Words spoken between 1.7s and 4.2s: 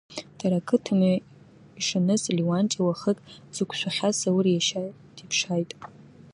ишаныз, Леуанти уахык дзықәшәахьаз